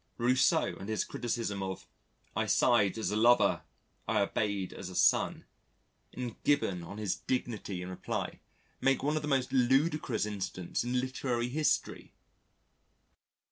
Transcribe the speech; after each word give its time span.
Rousseau 0.17 0.77
and 0.79 0.89
his 0.89 1.03
criticism 1.03 1.61
of 1.61 1.85
"I 2.35 2.47
sighed 2.47 2.97
as 2.97 3.11
a 3.11 3.15
lover; 3.15 3.61
I 4.07 4.21
obeyed 4.21 4.73
as 4.73 4.89
a 4.89 4.95
son," 4.95 5.45
and 6.11 6.41
Gibbon 6.43 6.81
on 6.81 6.97
his 6.97 7.13
dignity 7.17 7.83
in 7.83 7.89
reply 7.89 8.39
make 8.81 9.03
one 9.03 9.15
of 9.15 9.21
the 9.21 9.27
most 9.27 9.53
ludicrous 9.53 10.25
incidents 10.25 10.83
in 10.83 10.99
literary 10.99 11.49
history. 11.49 12.13